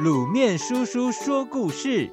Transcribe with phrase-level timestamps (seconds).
[0.00, 2.10] 卤面叔叔说故事：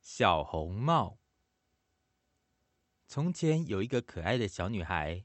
[0.00, 1.18] 小红帽。
[3.08, 5.24] 从前有一个可爱的小女孩，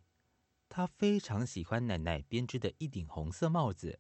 [0.68, 4.00] 她非常喜欢奶奶编织的一顶红色帽子，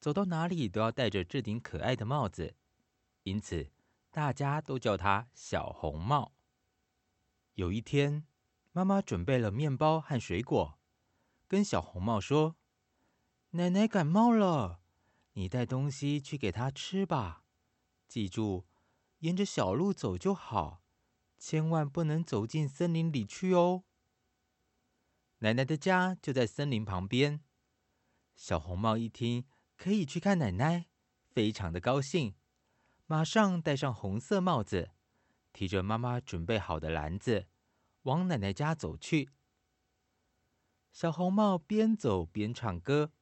[0.00, 2.56] 走到哪里都要戴着这顶可爱的帽子，
[3.24, 3.70] 因此
[4.10, 6.32] 大家都叫她小红帽。
[7.54, 8.24] 有一天，
[8.72, 10.78] 妈妈准备了面包和水果，
[11.48, 12.56] 跟小红帽说
[13.50, 14.80] ：“奶奶感冒了，
[15.32, 17.44] 你带东西去给她吃吧。
[18.06, 18.66] 记住，
[19.18, 20.84] 沿着小路走就好，
[21.36, 23.82] 千万不能走进森林里去哦。”
[25.42, 27.40] 奶奶的家就在森林旁边。
[28.36, 30.86] 小红帽一听可以去看奶奶，
[31.28, 32.36] 非常的高兴，
[33.06, 34.92] 马上戴上红色帽子，
[35.52, 37.48] 提着妈妈准备好的篮子。
[38.02, 39.30] 往奶奶家走去，
[40.90, 43.12] 小红帽边走边唱歌，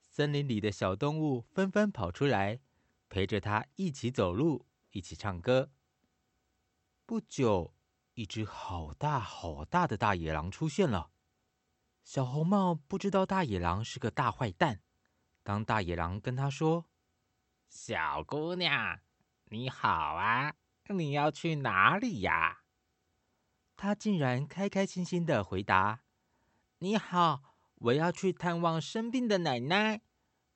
[0.00, 2.60] 森林里的小动物纷纷跑出来，
[3.08, 5.70] 陪着她一起走路，一起唱歌。
[7.06, 7.74] 不久，
[8.12, 11.10] 一只好大好大的大野狼出现了。
[12.04, 14.82] 小红帽不知道大野狼是个大坏蛋。
[15.42, 16.86] 当大野狼跟她说
[17.68, 19.00] ：“小姑娘，
[19.46, 20.54] 你好啊，
[20.90, 22.58] 你要去哪里呀？”
[23.76, 26.02] 他竟然开开心心的回答
[26.78, 30.02] ：“你好，我要去探望生病的奶奶，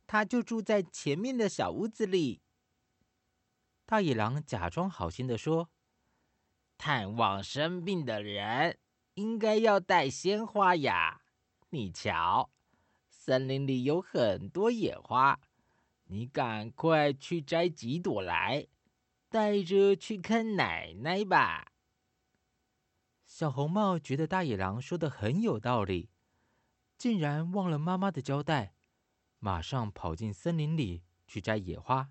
[0.07, 2.41] 她就住在前面的小屋子里。”
[3.85, 5.71] 大野狼假装好心的说
[6.79, 8.79] ：“探望生病的人
[9.15, 11.23] 应该要带鲜花呀，
[11.71, 12.51] 你瞧，
[13.09, 15.41] 森林里有很多野花，
[16.05, 18.69] 你赶快去摘几朵来，
[19.29, 21.73] 带着去看奶奶吧。”
[23.27, 26.11] 小红帽觉得大野狼说的很有道理，
[26.97, 28.75] 竟然忘了妈妈的交代，
[29.41, 32.11] 马上跑进森林里去摘野花。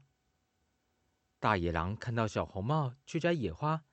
[1.40, 3.86] 大野狼看到小红帽去摘野花，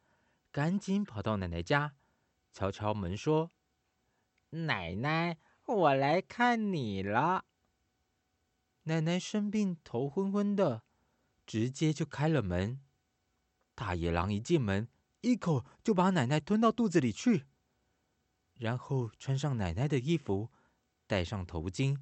[0.50, 1.94] 赶紧跑到奶奶家，
[2.52, 3.50] 敲敲门说
[4.50, 7.44] ：“奶奶，我来看你了。”
[8.84, 10.82] 奶奶生病，头昏昏的，
[11.46, 12.80] 直接就开了门。
[13.74, 14.88] 大野狼一进门，
[15.22, 17.46] 一口就把奶奶吞到肚子里去，
[18.54, 20.50] 然后穿上奶奶的衣服，
[21.06, 21.96] 戴上头巾，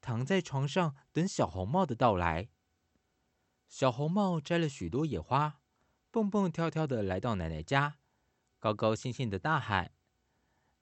[0.00, 2.48] 躺在床上等小红帽的到来。
[3.66, 5.60] 小红帽摘了许多野花，
[6.12, 7.98] 蹦蹦跳跳的来到奶奶家，
[8.60, 9.92] 高高兴兴的大喊：“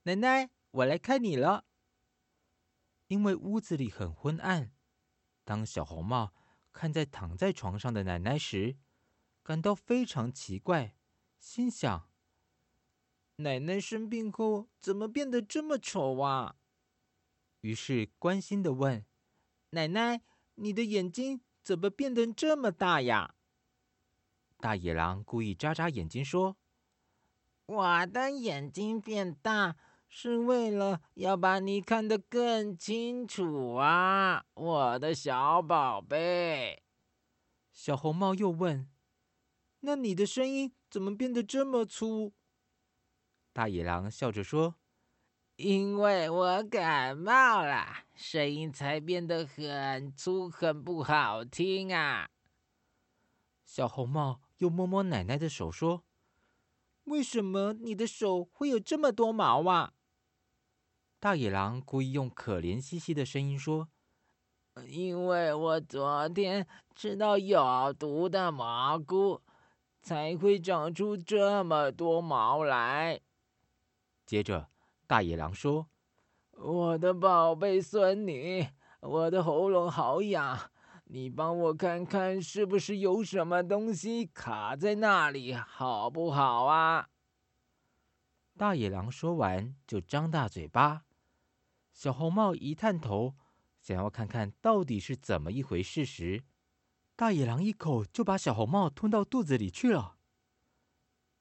[0.04, 1.64] 奶奶，我来看你了！”
[3.08, 4.72] 因为屋子里很昏暗，
[5.44, 6.34] 当小红帽
[6.70, 8.76] 看在躺在床上的奶奶时，
[9.42, 10.97] 感到非常奇怪。
[11.38, 12.08] 心想：
[13.36, 16.56] 奶奶生病后怎么变得这么丑啊？
[17.60, 19.04] 于是关心的问
[19.70, 20.22] ：“奶奶，
[20.56, 23.34] 你的眼睛怎么变得这么大呀？”
[24.58, 26.56] 大野狼故意眨眨眼睛说
[27.66, 29.76] ：“我的眼睛变大
[30.08, 36.82] 是为了要把你看得更清楚啊，我的小宝贝。”
[37.72, 38.88] 小红帽又问
[39.80, 42.32] ：“那你的声音？”怎么变得这么粗？
[43.52, 44.76] 大野狼笑着说
[45.56, 52.30] ：“因为我感冒了，声音才变得很粗，很不好听啊。”
[53.64, 56.04] 小红帽又摸摸奶奶的手说
[57.04, 59.92] ：“为什么你的手会有这么多毛啊？”
[61.20, 63.88] 大野狼故意用可怜兮兮的声音说
[64.86, 69.42] ：“因为我昨天吃到有毒的蘑菇。”
[70.00, 73.20] 才会长出这么多毛来。
[74.24, 74.68] 接着，
[75.06, 75.88] 大野狼说
[76.52, 78.66] ：“我的宝贝孙女，
[79.00, 80.70] 我的喉咙好痒，
[81.04, 87.08] 你帮我看看是不是有什么东西卡在那里，好不好啊？”
[88.58, 91.04] 大野狼说完，就张大嘴巴。
[91.92, 93.34] 小红帽一探头，
[93.80, 96.44] 想要看看到底是怎么一回事时，
[97.18, 100.18] 大野狼一口就把小红帽吞到肚子里去了。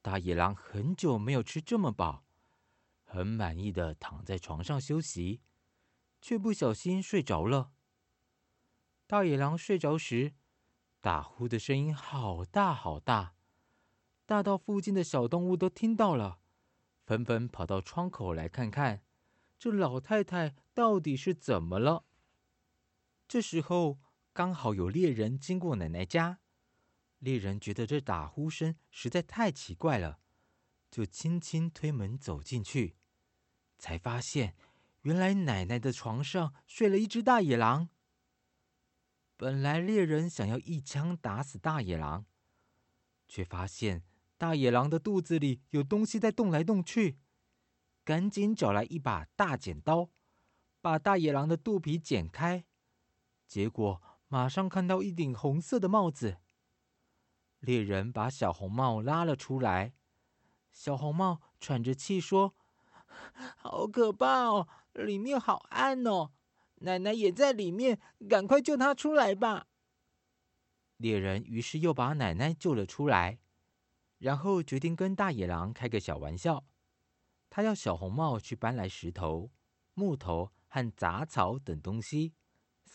[0.01, 2.25] 大野狼很久没有吃这么饱，
[3.03, 5.39] 很满意的躺在床上休息，
[6.19, 7.74] 却不小心睡着了。
[9.06, 10.33] 大野狼睡着时，
[11.00, 13.35] 打呼的声音好大好大，
[14.25, 16.39] 大到附近的小动物都听到了，
[17.06, 19.03] 纷纷跑到窗口来看看，
[19.59, 22.06] 这老太太到底是怎么了。
[23.27, 24.00] 这时候，
[24.38, 26.42] 刚好有猎人经过奶奶家，
[27.18, 30.19] 猎人觉得这打呼声实在太奇怪了，
[30.92, 32.98] 就轻轻推门走进去。
[33.80, 34.56] 才发现
[35.01, 37.89] 原来奶奶的床上睡了一只大野狼。
[39.36, 42.28] 本来猎人想要一枪打死大野狼，
[43.28, 44.04] 却发现
[44.38, 47.18] 大野狼的肚子里有东西在动来动去，
[48.04, 50.12] 赶紧找来一把大剪刀，
[50.80, 52.66] 把大野狼的肚皮剪开。
[53.48, 56.38] 结果马上看到一顶红色的帽子。
[57.59, 59.94] 猎人把小红帽拉了出来，
[60.71, 62.53] 小红帽喘着气说
[63.57, 66.31] ：“好可怕哦，里面好暗哦。”
[66.81, 69.65] 奶奶也在里面，赶快救她出来吧！
[70.97, 73.39] 猎人于是又把奶奶救了出来，
[74.19, 76.65] 然后决定跟大野狼开个小玩笑。
[77.50, 79.50] 他要小红帽去搬来石头、
[79.95, 82.33] 木头和杂草等东西，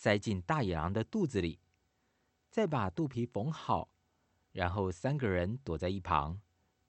[0.03, 1.61] 塞进大野狼的肚子里，
[2.51, 3.93] 再把肚皮缝好，
[4.51, 6.41] 然后三个人躲在一旁，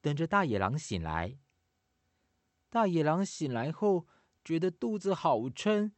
[0.02, 1.38] 等着大野狼醒来。
[2.72, 4.08] 大野狼醒来后，
[4.44, 5.94] 觉得肚子好撑。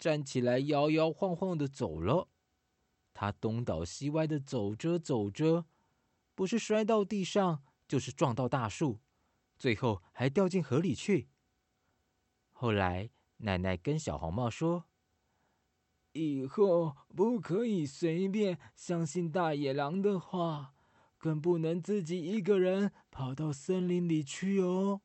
[0.00, 2.30] 站起来，摇摇晃晃的走了。
[3.12, 5.66] 他东倒西歪的走着走着，
[6.34, 9.00] 不是摔到地上，就是撞到大树，
[9.58, 11.28] 最后还掉进河里去。
[12.52, 14.86] 后来，奶奶跟小红帽说
[16.16, 20.74] ：“以后不可以随便相信大野狼的话，
[21.18, 25.02] 更不能自己一个人跑到森林里去哦。”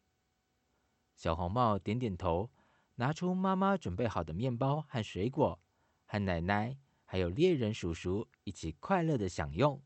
[1.16, 2.50] 小红帽点点头。
[2.96, 5.60] 拿出妈妈准备好的面包和水果，
[6.06, 9.82] 和奶奶还有猎人叔叔一起快乐的享用。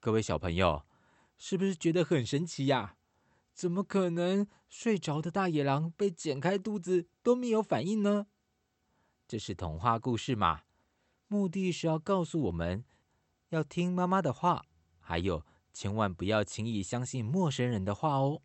[0.00, 0.84] 各位小朋友，
[1.36, 2.96] 是不是觉得很神奇呀？
[3.52, 8.26] 怎么可能睡着的大野狼被剪开肚子都没有反应呢？
[9.28, 10.62] 这是童话故事嘛，
[11.26, 12.82] 目的是要告诉我们
[13.50, 14.64] 要听妈妈的话，
[14.98, 18.40] 还有千万不要轻易相信陌生人的话哦。